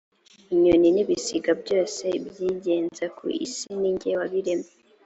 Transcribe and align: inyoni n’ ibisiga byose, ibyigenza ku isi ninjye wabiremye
inyoni 0.53 0.87
n’ 0.95 0.97
ibisiga 1.03 1.51
byose, 1.61 2.03
ibyigenza 2.17 3.05
ku 3.17 3.25
isi 3.45 3.67
ninjye 3.79 4.11
wabiremye 4.19 4.69